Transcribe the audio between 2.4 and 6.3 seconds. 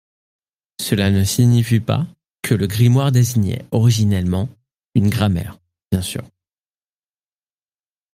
que le grimoire désignait originellement une grammaire, bien sûr.